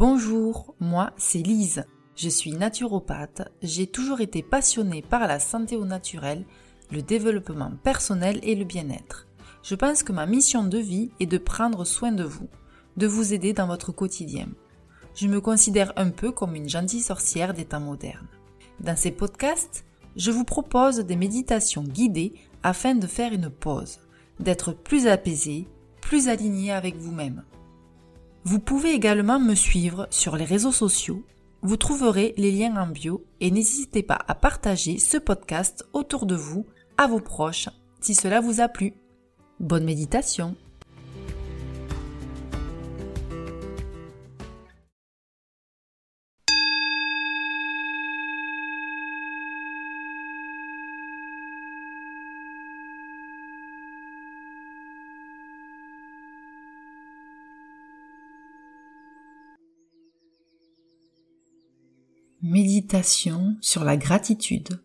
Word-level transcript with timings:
Bonjour, 0.00 0.74
moi 0.80 1.12
c'est 1.18 1.42
Lise. 1.42 1.84
Je 2.16 2.30
suis 2.30 2.52
naturopathe. 2.52 3.52
J'ai 3.60 3.86
toujours 3.86 4.22
été 4.22 4.42
passionnée 4.42 5.02
par 5.02 5.26
la 5.26 5.38
santé 5.38 5.76
au 5.76 5.84
naturel, 5.84 6.46
le 6.90 7.02
développement 7.02 7.72
personnel 7.82 8.40
et 8.42 8.54
le 8.54 8.64
bien-être. 8.64 9.28
Je 9.62 9.74
pense 9.74 10.02
que 10.02 10.12
ma 10.12 10.24
mission 10.24 10.64
de 10.64 10.78
vie 10.78 11.10
est 11.20 11.26
de 11.26 11.36
prendre 11.36 11.84
soin 11.84 12.12
de 12.12 12.24
vous, 12.24 12.48
de 12.96 13.06
vous 13.06 13.34
aider 13.34 13.52
dans 13.52 13.66
votre 13.66 13.92
quotidien. 13.92 14.48
Je 15.14 15.28
me 15.28 15.42
considère 15.42 15.92
un 15.96 16.08
peu 16.08 16.32
comme 16.32 16.54
une 16.54 16.70
gentille 16.70 17.02
sorcière 17.02 17.52
des 17.52 17.66
temps 17.66 17.80
modernes. 17.80 18.28
Dans 18.80 18.96
ces 18.96 19.10
podcasts, 19.10 19.84
je 20.16 20.30
vous 20.30 20.44
propose 20.44 21.00
des 21.00 21.16
méditations 21.16 21.84
guidées 21.84 22.32
afin 22.62 22.94
de 22.94 23.06
faire 23.06 23.34
une 23.34 23.50
pause, 23.50 23.98
d'être 24.38 24.72
plus 24.72 25.06
apaisé, 25.06 25.68
plus 26.00 26.28
aligné 26.28 26.72
avec 26.72 26.96
vous-même. 26.96 27.44
Vous 28.44 28.58
pouvez 28.58 28.92
également 28.92 29.38
me 29.38 29.54
suivre 29.54 30.06
sur 30.10 30.36
les 30.36 30.44
réseaux 30.44 30.72
sociaux. 30.72 31.22
Vous 31.62 31.76
trouverez 31.76 32.32
les 32.38 32.50
liens 32.50 32.76
en 32.76 32.86
bio 32.86 33.22
et 33.40 33.50
n'hésitez 33.50 34.02
pas 34.02 34.18
à 34.28 34.34
partager 34.34 34.98
ce 34.98 35.18
podcast 35.18 35.86
autour 35.92 36.24
de 36.24 36.34
vous, 36.34 36.64
à 36.96 37.06
vos 37.06 37.20
proches, 37.20 37.68
si 38.00 38.14
cela 38.14 38.40
vous 38.40 38.62
a 38.62 38.68
plu. 38.68 38.94
Bonne 39.58 39.84
méditation 39.84 40.56
Méditation 62.42 63.58
sur 63.60 63.84
la 63.84 63.98
gratitude. 63.98 64.80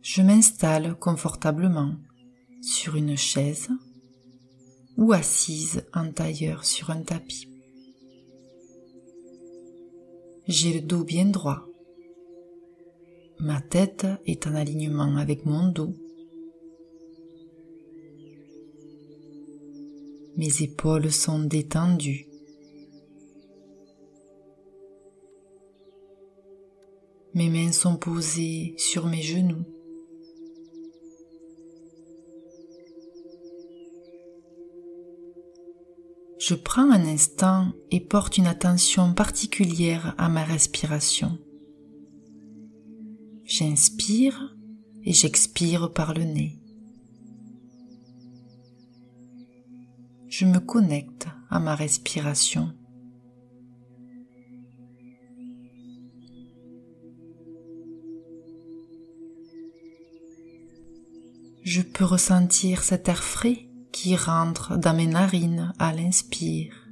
Je 0.00 0.22
m'installe 0.22 0.98
confortablement 0.98 1.96
sur 2.62 2.96
une 2.96 3.14
chaise 3.14 3.68
ou 4.96 5.12
assise 5.12 5.84
en 5.92 6.10
tailleur 6.10 6.64
sur 6.64 6.88
un 6.88 7.02
tapis. 7.02 7.46
J'ai 10.48 10.72
le 10.72 10.80
dos 10.80 11.04
bien 11.04 11.26
droit. 11.26 11.66
Ma 13.38 13.60
tête 13.60 14.06
est 14.24 14.46
en 14.46 14.54
alignement 14.54 15.18
avec 15.18 15.44
mon 15.44 15.70
dos. 15.70 15.94
Mes 20.38 20.62
épaules 20.62 21.12
sont 21.12 21.40
détendues. 21.40 22.29
Mes 27.40 27.48
mains 27.48 27.72
sont 27.72 27.96
posées 27.96 28.74
sur 28.76 29.06
mes 29.06 29.22
genoux. 29.22 29.64
Je 36.38 36.54
prends 36.54 36.90
un 36.90 37.06
instant 37.06 37.72
et 37.90 38.00
porte 38.00 38.36
une 38.36 38.46
attention 38.46 39.14
particulière 39.14 40.14
à 40.18 40.28
ma 40.28 40.44
respiration. 40.44 41.38
J'inspire 43.44 44.54
et 45.04 45.14
j'expire 45.14 45.94
par 45.94 46.12
le 46.12 46.24
nez. 46.24 46.60
Je 50.28 50.44
me 50.44 50.58
connecte 50.58 51.26
à 51.48 51.58
ma 51.58 51.74
respiration. 51.74 52.74
Je 61.70 61.82
peux 61.82 62.04
ressentir 62.04 62.82
cet 62.82 63.08
air 63.08 63.22
frais 63.22 63.68
qui 63.92 64.16
rentre 64.16 64.76
dans 64.76 64.92
mes 64.92 65.06
narines 65.06 65.72
à 65.78 65.92
l'inspire 65.94 66.88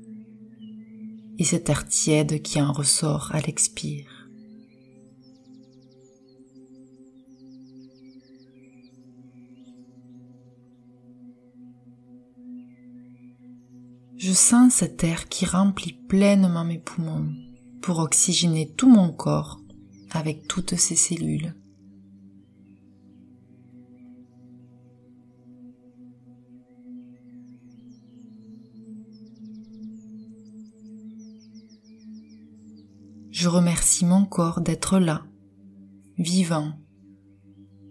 et 1.37 1.43
cet 1.43 1.69
air 1.69 1.89
tiède 1.89 2.43
qui 2.43 2.63
en 2.63 2.71
ressort 2.71 3.31
à 3.33 3.41
l'expire. 3.41 4.29
Je 14.17 14.33
sens 14.33 14.75
cet 14.75 15.03
air 15.03 15.29
qui 15.29 15.45
remplit 15.45 15.99
pleinement 16.09 16.65
mes 16.65 16.79
poumons 16.79 17.27
pour 17.83 17.99
oxygéner 17.99 18.73
tout 18.77 18.89
mon 18.89 19.11
corps 19.11 19.59
avec 20.13 20.47
toutes 20.47 20.77
ses 20.77 20.97
cellules. 20.97 21.58
Je 33.41 33.49
remercie 33.49 34.05
mon 34.05 34.25
corps 34.25 34.61
d'être 34.61 34.99
là, 34.99 35.25
vivant, 36.17 36.73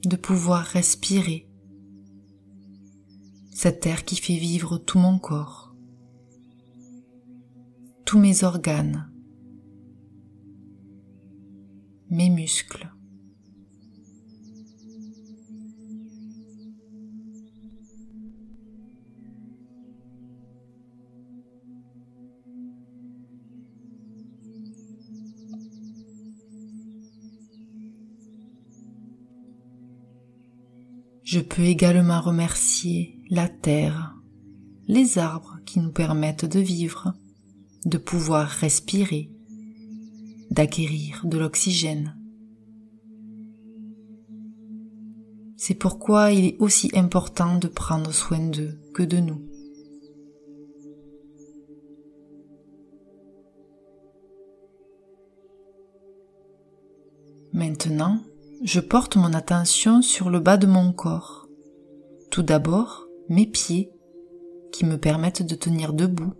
de 0.03 0.17
pouvoir 0.17 0.65
respirer 0.65 1.49
cet 3.53 3.85
air 3.85 4.03
qui 4.03 4.17
fait 4.17 4.35
vivre 4.35 4.77
tout 4.77 4.99
mon 4.99 5.19
corps, 5.19 5.73
tous 8.03 8.19
mes 8.19 8.43
organes, 8.43 9.09
mes 12.09 12.29
muscles. 12.29 12.91
Je 31.29 31.41
peux 31.41 31.63
également 31.63 32.21
remercier 32.21 33.19
la 33.29 33.49
terre, 33.49 34.15
les 34.87 35.17
arbres 35.17 35.57
qui 35.65 35.81
nous 35.81 35.91
permettent 35.91 36.45
de 36.45 36.61
vivre, 36.61 37.13
de 37.83 37.97
pouvoir 37.97 38.47
respirer, 38.47 39.29
d'acquérir 40.51 41.23
de 41.25 41.37
l'oxygène. 41.37 42.17
C'est 45.57 45.75
pourquoi 45.75 46.31
il 46.31 46.45
est 46.45 46.57
aussi 46.59 46.91
important 46.93 47.57
de 47.57 47.67
prendre 47.67 48.13
soin 48.13 48.47
d'eux 48.47 48.79
que 48.93 49.03
de 49.03 49.17
nous. 49.17 49.45
Maintenant, 57.51 58.21
je 58.63 58.79
porte 58.79 59.15
mon 59.15 59.33
attention 59.33 60.01
sur 60.01 60.29
le 60.29 60.39
bas 60.39 60.57
de 60.57 60.67
mon 60.67 60.91
corps. 60.91 61.47
Tout 62.31 62.43
d'abord, 62.43 63.07
mes 63.29 63.45
pieds, 63.45 63.91
qui 64.71 64.85
me 64.85 64.97
permettent 64.97 65.43
de 65.43 65.55
tenir 65.55 65.93
debout, 65.93 66.33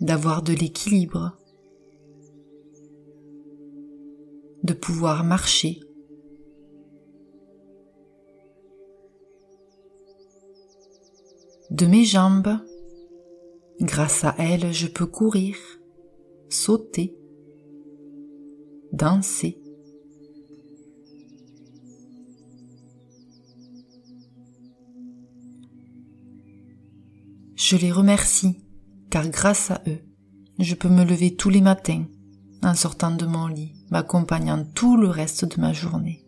d'avoir 0.00 0.42
de 0.42 0.52
l'équilibre, 0.52 1.36
de 4.62 4.74
pouvoir 4.74 5.24
marcher. 5.24 5.80
De 11.70 11.86
mes 11.86 12.04
jambes, 12.04 12.58
grâce 13.80 14.24
à 14.24 14.34
elles, 14.38 14.72
je 14.72 14.86
peux 14.86 15.06
courir, 15.06 15.56
sauter, 16.48 17.17
danser. 18.98 19.58
Je 27.54 27.76
les 27.76 27.92
remercie, 27.92 28.56
car 29.10 29.28
grâce 29.28 29.70
à 29.70 29.82
eux, 29.86 30.00
je 30.58 30.74
peux 30.74 30.88
me 30.88 31.04
lever 31.04 31.36
tous 31.36 31.50
les 31.50 31.60
matins 31.60 32.04
en 32.62 32.74
sortant 32.74 33.10
de 33.10 33.26
mon 33.26 33.46
lit, 33.46 33.74
m'accompagnant 33.90 34.64
tout 34.74 34.96
le 34.96 35.08
reste 35.08 35.44
de 35.44 35.60
ma 35.60 35.72
journée. 35.72 36.24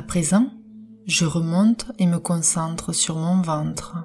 À 0.00 0.02
présent, 0.02 0.46
je 1.04 1.26
remonte 1.26 1.92
et 1.98 2.06
me 2.06 2.18
concentre 2.18 2.94
sur 2.94 3.16
mon 3.16 3.42
ventre. 3.42 3.98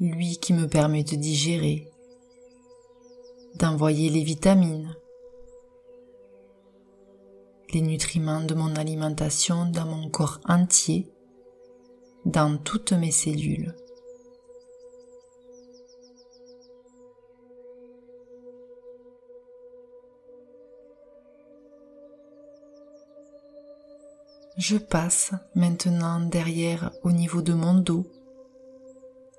lui 0.00 0.36
qui 0.36 0.52
me 0.52 0.68
permet 0.68 1.02
de 1.02 1.16
digérer, 1.16 1.90
d'envoyer 3.54 4.10
les 4.10 4.22
vitamines, 4.22 4.94
les 7.72 7.80
nutriments 7.80 8.44
de 8.44 8.52
mon 8.52 8.76
alimentation 8.76 9.64
dans 9.64 9.86
mon 9.86 10.10
corps 10.10 10.40
entier, 10.46 11.10
dans 12.26 12.58
toutes 12.58 12.92
mes 12.92 13.12
cellules. 13.12 13.74
Je 24.58 24.76
passe 24.76 25.30
maintenant 25.54 26.18
derrière 26.18 26.90
au 27.04 27.12
niveau 27.12 27.42
de 27.42 27.52
mon 27.52 27.74
dos, 27.74 28.10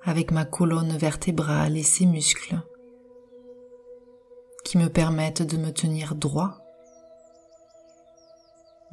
avec 0.02 0.30
ma 0.30 0.46
colonne 0.46 0.96
vertébrale 0.96 1.76
et 1.76 1.82
ses 1.82 2.06
muscles, 2.06 2.58
qui 4.64 4.78
me 4.78 4.88
permettent 4.88 5.42
de 5.42 5.58
me 5.58 5.74
tenir 5.74 6.14
droit, 6.14 6.56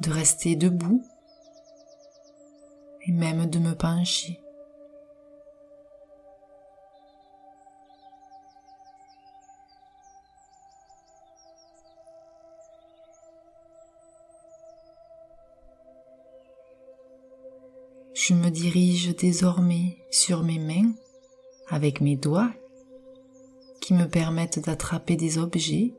de 0.00 0.10
rester 0.10 0.54
debout 0.54 1.02
et 3.06 3.12
même 3.12 3.46
de 3.46 3.58
me 3.58 3.74
pencher. 3.74 4.38
Dirige 18.50 19.14
désormais 19.16 19.98
sur 20.10 20.42
mes 20.42 20.58
mains 20.58 20.92
avec 21.68 22.00
mes 22.00 22.16
doigts 22.16 22.52
qui 23.80 23.94
me 23.94 24.06
permettent 24.06 24.58
d'attraper 24.58 25.16
des 25.16 25.38
objets, 25.38 25.94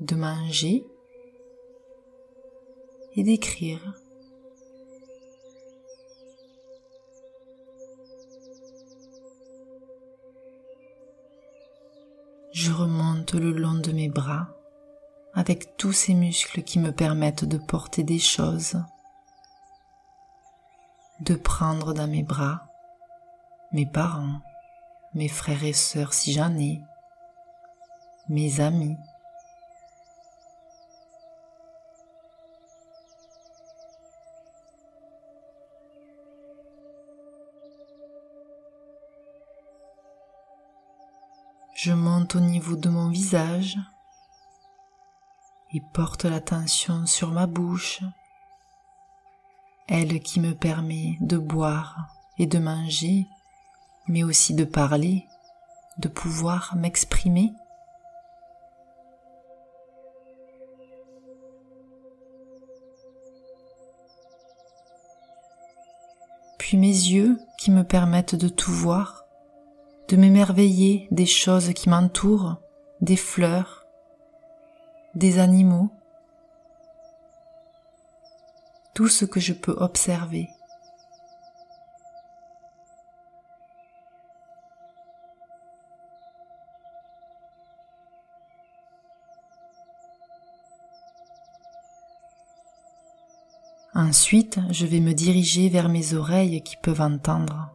de 0.00 0.14
manger 0.14 0.84
et 3.16 3.22
d'écrire. 3.22 4.00
Je 12.52 12.70
remonte 12.72 13.34
le 13.34 13.52
long 13.52 13.74
de 13.74 13.92
mes 13.92 14.08
bras 14.08 14.48
avec 15.34 15.76
tous 15.76 15.92
ces 15.92 16.14
muscles 16.14 16.62
qui 16.62 16.78
me 16.78 16.92
permettent 16.92 17.44
de 17.44 17.58
porter 17.58 18.04
des 18.04 18.18
choses 18.18 18.76
de 21.24 21.34
prendre 21.34 21.94
dans 21.94 22.06
mes 22.06 22.22
bras 22.22 22.66
mes 23.72 23.86
parents, 23.86 24.40
mes 25.14 25.28
frères 25.28 25.64
et 25.64 25.72
sœurs 25.72 26.12
si 26.12 26.32
j'en 26.32 26.56
ai, 26.58 26.80
mes 28.28 28.60
amis. 28.60 28.96
Je 41.74 41.92
monte 41.92 42.36
au 42.36 42.40
niveau 42.40 42.76
de 42.76 42.88
mon 42.88 43.08
visage 43.08 43.76
et 45.72 45.82
porte 45.92 46.24
l'attention 46.24 47.06
sur 47.06 47.32
ma 47.32 47.46
bouche, 47.46 48.02
elle 49.88 50.20
qui 50.20 50.40
me 50.40 50.54
permet 50.54 51.16
de 51.20 51.36
boire 51.36 52.08
et 52.38 52.46
de 52.46 52.58
manger, 52.58 53.26
mais 54.08 54.24
aussi 54.24 54.54
de 54.54 54.64
parler, 54.64 55.26
de 55.98 56.08
pouvoir 56.08 56.74
m'exprimer. 56.76 57.52
Puis 66.58 66.78
mes 66.78 66.86
yeux 66.86 67.38
qui 67.58 67.70
me 67.70 67.84
permettent 67.84 68.34
de 68.34 68.48
tout 68.48 68.72
voir, 68.72 69.24
de 70.08 70.16
m'émerveiller 70.16 71.08
des 71.10 71.26
choses 71.26 71.72
qui 71.74 71.88
m'entourent, 71.88 72.56
des 73.00 73.16
fleurs, 73.16 73.86
des 75.14 75.38
animaux, 75.38 75.90
tout 78.94 79.08
ce 79.08 79.24
que 79.24 79.40
je 79.40 79.52
peux 79.52 79.72
observer. 79.72 80.48
Ensuite, 93.96 94.58
je 94.70 94.86
vais 94.86 95.00
me 95.00 95.12
diriger 95.12 95.68
vers 95.68 95.88
mes 95.88 96.14
oreilles 96.14 96.62
qui 96.62 96.76
peuvent 96.76 97.00
entendre. 97.00 97.70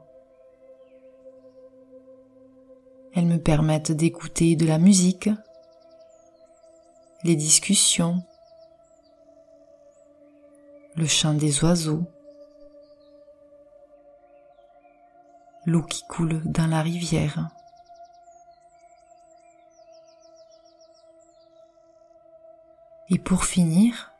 Elles 3.14 3.26
me 3.26 3.40
permettent 3.40 3.92
d'écouter 3.92 4.56
de 4.56 4.66
la 4.66 4.80
musique, 4.80 5.30
les 7.24 7.36
discussions, 7.36 8.24
le 10.96 11.06
chant 11.06 11.34
des 11.34 11.64
oiseaux, 11.64 12.04
l'eau 15.66 15.84
qui 15.84 16.04
coule 16.08 16.42
dans 16.46 16.68
la 16.68 16.82
rivière. 16.82 17.50
Et 23.10 23.18
pour 23.18 23.46
finir, 23.46 24.12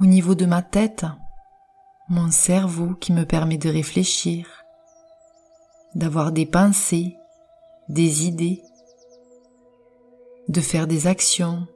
au 0.00 0.06
niveau 0.06 0.34
de 0.34 0.46
ma 0.46 0.62
tête, 0.62 1.06
mon 2.08 2.30
cerveau 2.30 2.94
qui 2.94 3.12
me 3.12 3.24
permet 3.24 3.56
de 3.56 3.70
réfléchir, 3.70 4.64
d'avoir 5.94 6.32
des 6.32 6.46
pensées, 6.46 7.16
des 7.88 8.26
idées, 8.26 8.62
de 10.48 10.60
faire 10.60 10.86
des 10.86 11.06
actions, 11.06 11.66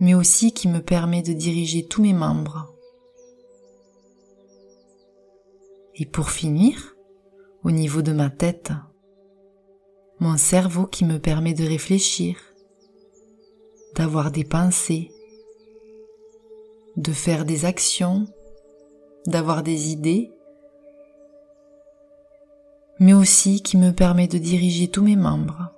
mais 0.00 0.14
aussi 0.14 0.52
qui 0.52 0.68
me 0.68 0.80
permet 0.80 1.22
de 1.22 1.32
diriger 1.32 1.86
tous 1.86 2.02
mes 2.02 2.12
membres. 2.12 2.72
Et 5.94 6.06
pour 6.06 6.30
finir, 6.30 6.96
au 7.64 7.70
niveau 7.70 8.02
de 8.02 8.12
ma 8.12 8.30
tête, 8.30 8.72
mon 10.20 10.36
cerveau 10.36 10.86
qui 10.86 11.04
me 11.04 11.18
permet 11.18 11.54
de 11.54 11.64
réfléchir, 11.64 12.36
d'avoir 13.96 14.30
des 14.30 14.44
pensées, 14.44 15.10
de 16.96 17.12
faire 17.12 17.44
des 17.44 17.64
actions, 17.64 18.26
d'avoir 19.26 19.62
des 19.62 19.90
idées, 19.90 20.32
mais 23.00 23.14
aussi 23.14 23.62
qui 23.62 23.76
me 23.76 23.92
permet 23.92 24.28
de 24.28 24.38
diriger 24.38 24.88
tous 24.88 25.02
mes 25.02 25.16
membres. 25.16 25.72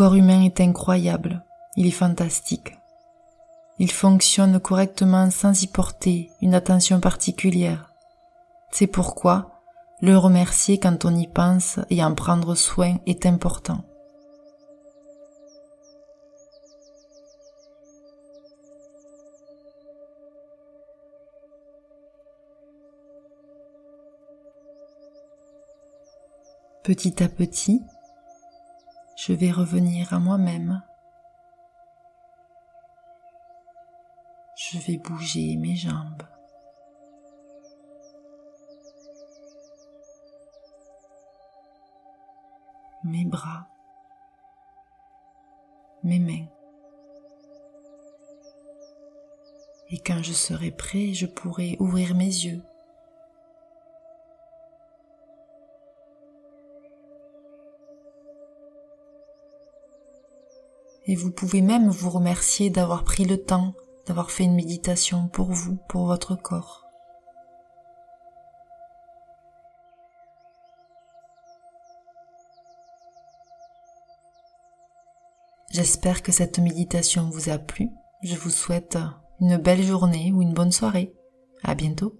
Corps 0.00 0.14
humain 0.14 0.40
est 0.44 0.62
incroyable, 0.62 1.44
il 1.76 1.86
est 1.86 1.90
fantastique. 1.90 2.78
Il 3.78 3.92
fonctionne 3.92 4.58
correctement 4.58 5.30
sans 5.30 5.62
y 5.62 5.66
porter 5.66 6.30
une 6.40 6.54
attention 6.54 7.00
particulière. 7.00 7.92
C'est 8.70 8.86
pourquoi 8.86 9.60
le 10.00 10.16
remercier 10.16 10.80
quand 10.80 11.04
on 11.04 11.14
y 11.14 11.26
pense 11.26 11.80
et 11.90 12.02
en 12.02 12.14
prendre 12.14 12.54
soin 12.54 12.96
est 13.04 13.26
important. 13.26 13.84
Petit 26.84 27.22
à 27.22 27.28
petit, 27.28 27.82
je 29.22 29.34
vais 29.34 29.50
revenir 29.50 30.14
à 30.14 30.18
moi-même. 30.18 30.82
Je 34.56 34.78
vais 34.78 34.96
bouger 34.96 35.56
mes 35.56 35.76
jambes. 35.76 36.22
mes 43.02 43.24
bras, 43.24 43.66
mes 46.02 46.18
mains. 46.18 46.46
Et 49.88 49.98
quand 49.98 50.22
je 50.22 50.34
serai 50.34 50.70
prêt, 50.70 51.14
je 51.14 51.24
pourrai 51.24 51.78
ouvrir 51.80 52.14
mes 52.14 52.26
yeux 52.26 52.62
Et 61.10 61.16
vous 61.16 61.32
pouvez 61.32 61.60
même 61.60 61.88
vous 61.88 62.08
remercier 62.08 62.70
d'avoir 62.70 63.02
pris 63.02 63.24
le 63.24 63.42
temps, 63.42 63.74
d'avoir 64.06 64.30
fait 64.30 64.44
une 64.44 64.54
méditation 64.54 65.26
pour 65.26 65.50
vous, 65.50 65.76
pour 65.88 66.06
votre 66.06 66.36
corps. 66.36 66.86
J'espère 75.72 76.22
que 76.22 76.30
cette 76.30 76.60
méditation 76.60 77.28
vous 77.28 77.48
a 77.48 77.58
plu. 77.58 77.90
Je 78.22 78.36
vous 78.36 78.50
souhaite 78.50 78.96
une 79.40 79.56
belle 79.56 79.82
journée 79.82 80.30
ou 80.32 80.42
une 80.42 80.54
bonne 80.54 80.70
soirée. 80.70 81.12
À 81.64 81.74
bientôt. 81.74 82.14